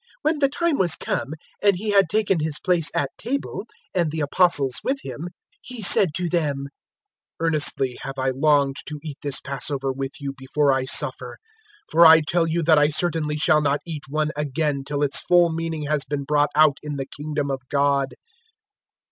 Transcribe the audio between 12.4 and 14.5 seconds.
you that I certainly shall not eat one